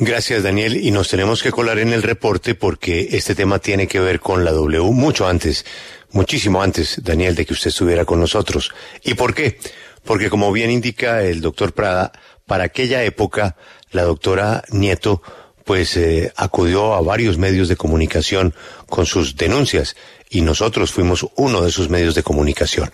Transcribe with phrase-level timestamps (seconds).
[0.00, 0.76] Gracias, Daniel.
[0.76, 4.44] Y nos tenemos que colar en el reporte porque este tema tiene que ver con
[4.44, 5.64] la W mucho antes,
[6.12, 8.72] muchísimo antes, Daniel, de que usted estuviera con nosotros.
[9.02, 9.58] ¿Y por qué?
[10.04, 12.12] Porque como bien indica el doctor Prada,
[12.46, 13.56] para aquella época,
[13.90, 15.20] la doctora Nieto
[15.64, 18.54] pues eh, acudió a varios medios de comunicación
[18.88, 19.96] con sus denuncias
[20.30, 22.88] y nosotros fuimos uno de esos medios de comunicación.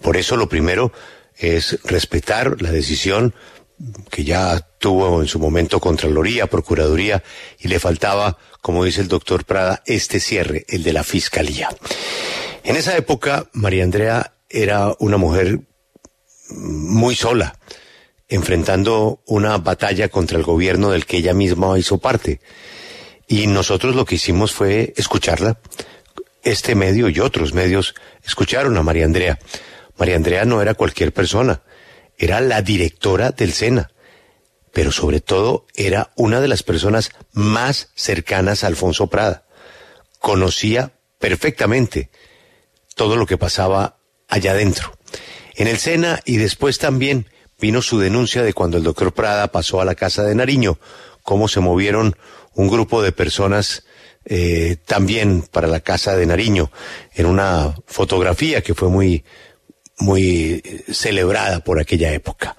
[0.00, 0.90] Por eso lo primero
[1.36, 3.34] es respetar la decisión
[4.10, 7.22] que ya tuvo en su momento Contraloría, Procuraduría,
[7.58, 11.68] y le faltaba, como dice el doctor Prada, este cierre, el de la Fiscalía.
[12.64, 15.60] En esa época, María Andrea era una mujer
[16.50, 17.58] muy sola,
[18.28, 22.40] enfrentando una batalla contra el gobierno del que ella misma hizo parte.
[23.28, 25.58] Y nosotros lo que hicimos fue escucharla.
[26.42, 29.38] Este medio y otros medios escucharon a María Andrea.
[29.98, 31.62] María Andrea no era cualquier persona
[32.18, 33.90] era la directora del SENA,
[34.72, 39.46] pero sobre todo era una de las personas más cercanas a Alfonso Prada.
[40.18, 42.10] Conocía perfectamente
[42.94, 44.92] todo lo que pasaba allá adentro.
[45.54, 47.26] En el SENA y después también
[47.58, 50.78] vino su denuncia de cuando el doctor Prada pasó a la casa de Nariño,
[51.22, 52.16] cómo se movieron
[52.54, 53.84] un grupo de personas
[54.24, 56.70] eh, también para la casa de Nariño,
[57.14, 59.24] en una fotografía que fue muy,
[59.98, 62.56] muy celebrada por aquella época.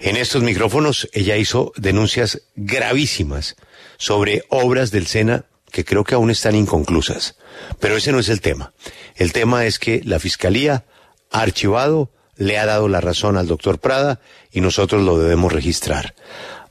[0.00, 3.56] En estos micrófonos ella hizo denuncias gravísimas
[3.96, 7.36] sobre obras del SENA que creo que aún están inconclusas.
[7.80, 8.72] Pero ese no es el tema.
[9.16, 10.84] El tema es que la Fiscalía
[11.30, 14.20] ha archivado, le ha dado la razón al doctor Prada
[14.52, 16.14] y nosotros lo debemos registrar.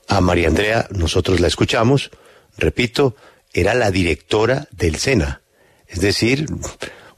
[0.07, 2.11] A María Andrea nosotros la escuchamos,
[2.57, 3.15] repito,
[3.53, 5.41] era la directora del SENA.
[5.87, 6.47] Es decir,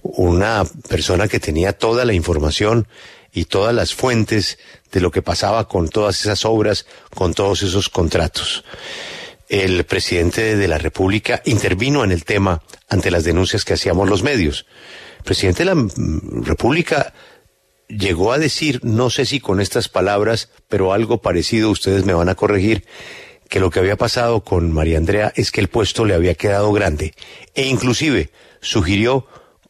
[0.02, 2.88] una persona que tenía toda la información
[3.34, 4.58] y todas las fuentes
[4.92, 8.64] de lo que pasaba con todas esas obras, con todos esos contratos.
[9.48, 14.24] El presidente de la República intervino en el tema ante las denuncias que hacíamos los
[14.24, 14.66] medios.
[15.20, 15.88] El presidente de la
[16.44, 17.14] República
[17.88, 22.30] llegó a decir, no sé si con estas palabras, pero algo parecido, ustedes me van
[22.30, 22.86] a corregir,
[23.50, 26.72] que lo que había pasado con María Andrea es que el puesto le había quedado
[26.72, 27.16] grande
[27.56, 28.30] e inclusive
[28.62, 29.26] sugirió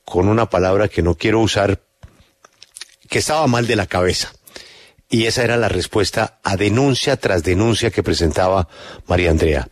[0.10, 1.82] con una palabra que no quiero usar,
[3.08, 4.34] que estaba mal de la cabeza.
[5.08, 8.68] Y esa era la respuesta a denuncia tras denuncia que presentaba
[9.08, 9.70] María Andrea.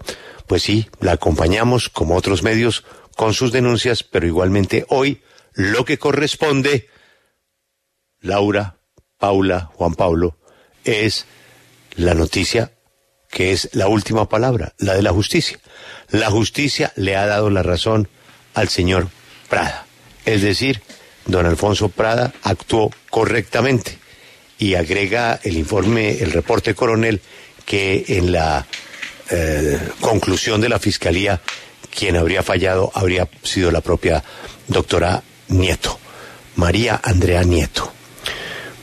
[0.48, 5.22] Pues sí, la acompañamos como otros medios con sus denuncias, pero igualmente hoy
[5.54, 6.88] lo que corresponde,
[8.20, 8.78] Laura,
[9.18, 10.38] Paula, Juan Pablo,
[10.84, 11.26] es
[11.96, 12.72] la noticia
[13.30, 15.60] que es la última palabra, la de la justicia.
[16.10, 18.08] La justicia le ha dado la razón
[18.54, 19.10] al señor
[19.50, 19.87] Prada.
[20.28, 20.82] Es decir,
[21.26, 23.98] don Alfonso Prada actuó correctamente
[24.60, 27.22] y agrega el informe, el reporte coronel,
[27.66, 28.68] que en la
[29.30, 31.40] eh, conclusión de la fiscalía
[31.98, 34.22] quien habría fallado habría sido la propia
[34.68, 35.98] doctora Nieto,
[36.58, 37.90] María Andrea Nieto.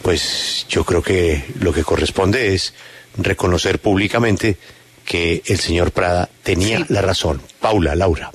[0.01, 2.73] Pues yo creo que lo que corresponde es
[3.19, 4.57] reconocer públicamente
[5.05, 7.41] que el señor Prada tenía la razón.
[7.61, 8.31] Paula, Laura.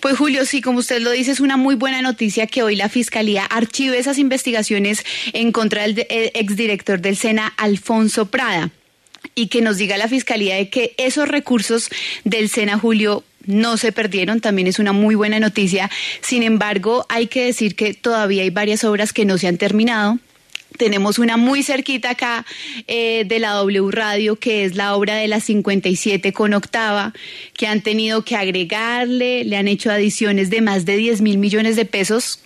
[0.00, 2.88] Pues Julio, sí, como usted lo dice, es una muy buena noticia que hoy la
[2.88, 8.70] Fiscalía archive esas investigaciones en contra del exdirector del SENA, Alfonso Prada
[9.34, 11.90] y que nos diga la Fiscalía de que esos recursos
[12.24, 15.90] del SENA, Julio, no se perdieron, también es una muy buena noticia.
[16.20, 20.18] Sin embargo, hay que decir que todavía hay varias obras que no se han terminado
[20.76, 22.46] tenemos una muy cerquita acá
[22.86, 27.12] eh, de la W Radio, que es la obra de la 57 con octava,
[27.54, 31.76] que han tenido que agregarle, le han hecho adiciones de más de 10 mil millones
[31.76, 32.40] de pesos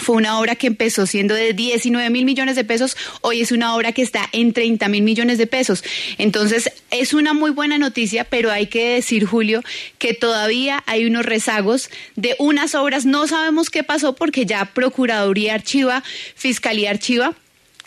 [0.00, 3.74] fue una obra que empezó siendo de 19 mil millones de pesos, hoy es una
[3.74, 5.84] obra que está en 30 mil millones de pesos.
[6.18, 9.62] Entonces, es una muy buena noticia, pero hay que decir, Julio,
[9.98, 13.04] que todavía hay unos rezagos de unas obras.
[13.04, 16.02] No sabemos qué pasó porque ya Procuraduría archiva,
[16.34, 17.34] Fiscalía archiva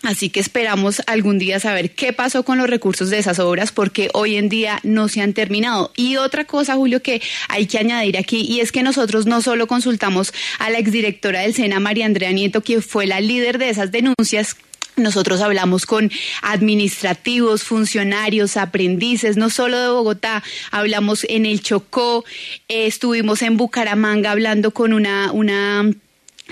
[0.03, 4.09] Así que esperamos algún día saber qué pasó con los recursos de esas obras porque
[4.14, 5.94] hoy en día no se han terminado.
[5.96, 9.66] Y otra cosa, Julio, que hay que añadir aquí y es que nosotros no solo
[9.66, 13.92] consultamos a la exdirectora del SENA, María Andrea Nieto, que fue la líder de esas
[13.92, 14.57] denuncias
[14.95, 16.12] nosotros hablamos con
[16.44, 22.24] administrativos, funcionarios, aprendices, no solo de Bogotá, hablamos en el Chocó,
[22.68, 25.89] eh, estuvimos en Bucaramanga hablando con una, una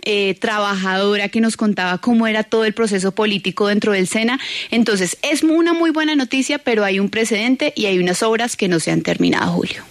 [0.04, 4.40] eh, trabajadora que nos contaba cómo era todo el proceso político dentro del SENA.
[4.72, 8.68] Entonces, es una muy buena noticia, pero hay un precedente y hay unas obras que
[8.68, 9.84] no se han terminado, Julio.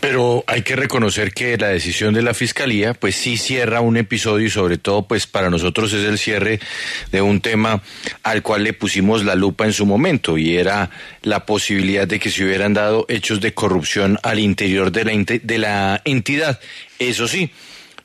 [0.00, 4.46] Pero hay que reconocer que la decisión de la fiscalía, pues sí cierra un episodio
[4.46, 6.58] y sobre todo, pues para nosotros es el cierre
[7.12, 7.82] de un tema
[8.22, 10.90] al cual le pusimos la lupa en su momento y era
[11.22, 15.12] la posibilidad de que se hubieran dado hechos de corrupción al interior de la,
[15.42, 16.58] de la entidad.
[16.98, 17.50] Eso sí,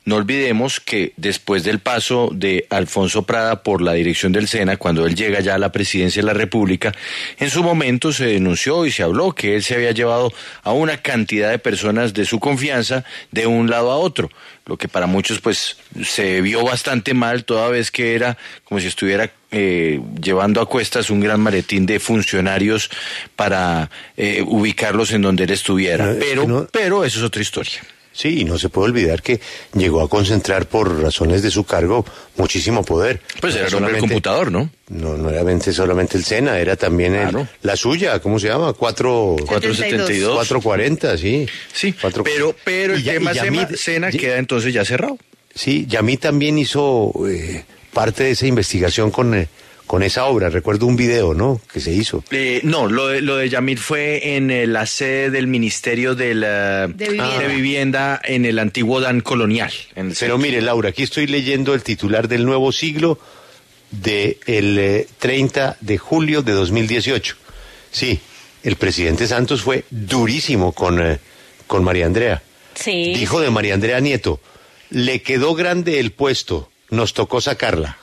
[0.08, 5.04] no olvidemos que después del paso de Alfonso Prada por la dirección del SENA, cuando
[5.04, 6.94] él llega ya a la presidencia de la República,
[7.38, 10.32] en su momento se denunció y se habló que él se había llevado
[10.62, 14.30] a una cantidad de personas de su confianza de un lado a otro,
[14.64, 18.86] lo que para muchos pues se vio bastante mal toda vez que era como si
[18.86, 22.88] estuviera eh, llevando a cuestas un gran maletín de funcionarios
[23.36, 26.14] para eh, ubicarlos en donde él estuviera.
[26.18, 27.82] Pero, pero eso es otra historia.
[28.18, 29.40] Sí, y no se puede olvidar que
[29.74, 32.04] llegó a concentrar por razones de su cargo
[32.36, 33.20] muchísimo poder.
[33.40, 34.68] Pues era el el computador, ¿no?
[34.88, 37.16] No, no era solamente el Sena, era también
[37.62, 38.72] la suya, ¿cómo se llama?
[38.72, 40.34] Cuatro, 472.
[40.34, 41.46] 440, sí.
[41.72, 41.94] Sí,
[42.24, 43.30] pero, pero el tema
[43.76, 45.16] Sena queda entonces ya cerrado.
[45.54, 49.32] Sí, Yamí también hizo eh, parte de esa investigación con...
[49.32, 49.46] Eh,
[49.88, 50.50] con esa obra.
[50.50, 51.60] Recuerdo un video, ¿no?
[51.72, 52.22] Que se hizo.
[52.30, 56.34] Eh, no, lo de, lo de Yamil fue en eh, la sede del Ministerio de,
[56.34, 58.20] la, de, vivienda.
[58.22, 59.72] en el antiguo Dan Colonial.
[60.20, 63.18] Pero mire, Laura, aquí estoy leyendo el titular del nuevo siglo
[63.90, 64.36] del
[64.76, 67.36] de 30 eh, de julio de 2018.
[67.90, 68.20] Sí,
[68.62, 71.18] el presidente Santos fue durísimo con,
[71.66, 72.42] con María Andrea.
[72.74, 73.14] Sí.
[73.14, 74.38] Dijo de María Andrea Nieto,
[74.90, 77.96] le quedó grande el puesto, nos tocó sacarla.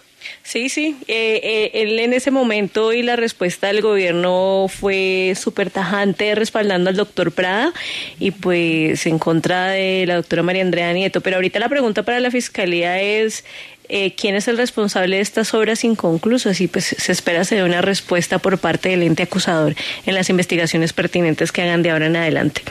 [0.46, 0.96] Sí, sí.
[1.08, 6.92] Eh, eh, él en ese momento y la respuesta del gobierno fue súper tajante respaldando
[6.92, 7.74] al doctor Prada
[8.20, 11.22] y pues en contra de la doctora María Andrea Nieto.
[11.22, 13.44] Pero ahorita la pregunta para la fiscalía es
[13.90, 17.64] eh, quién es el responsable de estas obras inconclusas y pues se espera se dé
[17.64, 19.74] una respuesta por parte del ente acusador
[20.06, 22.62] en las investigaciones pertinentes que hagan de ahora en adelante.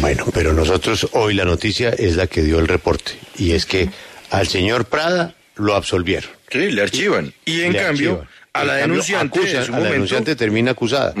[0.00, 3.90] Bueno, pero nosotros hoy la noticia es la que dio el reporte y es que
[4.30, 6.30] al señor Prada lo absolvieron.
[6.50, 7.32] Sí, le archivan.
[7.44, 11.14] Y en cambio, a la denunciante, a la denunciante termina acusada.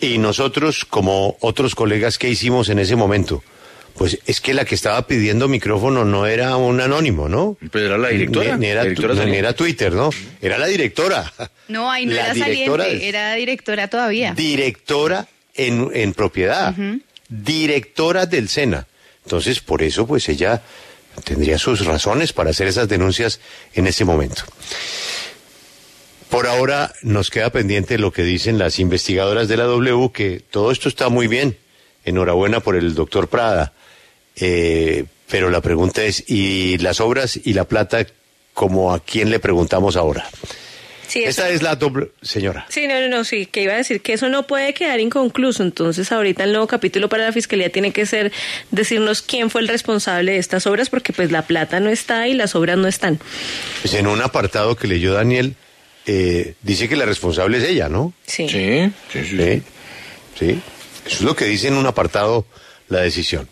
[0.00, 3.42] Y nosotros, como otros colegas que hicimos en ese momento,
[3.96, 7.56] pues es que la que estaba pidiendo micrófono no era un anónimo, ¿no?
[7.70, 8.56] Pero era la directora.
[8.56, 10.10] Ni, era, era, Twitter, ¿no?
[10.40, 11.32] Era la directora.
[11.68, 14.34] No, ahí no era saliente, era directora todavía.
[14.34, 16.74] Directora en, en propiedad.
[17.28, 18.86] Directora del SENA.
[19.24, 20.62] Entonces, por eso, pues ella
[21.24, 23.40] tendría sus razones para hacer esas denuncias
[23.74, 24.42] en ese momento.
[26.28, 30.72] Por ahora nos queda pendiente lo que dicen las investigadoras de la W, que todo
[30.72, 31.58] esto está muy bien.
[32.04, 33.74] Enhorabuena por el doctor Prada.
[34.36, 38.06] Eh, pero la pregunta es, ¿y las obras y la plata,
[38.54, 40.28] como a quién le preguntamos ahora?
[41.06, 42.64] Sí, Esa es la doble, señora.
[42.68, 45.62] Sí, no, no, no, sí, que iba a decir que eso no puede quedar inconcluso.
[45.62, 48.32] Entonces, ahorita el nuevo capítulo para la fiscalía tiene que ser
[48.70, 52.34] decirnos quién fue el responsable de estas obras, porque pues la plata no está y
[52.34, 53.18] las obras no están.
[53.82, 55.56] Pues en un apartado que leyó Daniel,
[56.06, 58.12] eh, dice que la responsable es ella, ¿no?
[58.26, 58.48] Sí.
[58.48, 59.62] Sí, sí, sí.
[60.38, 60.60] sí.
[61.06, 62.46] Eso es lo que dice en un apartado
[62.88, 63.48] la decisión.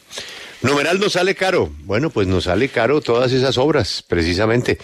[0.63, 1.71] Numeral nos sale caro.
[1.85, 4.79] Bueno, pues nos sale caro todas esas obras, precisamente.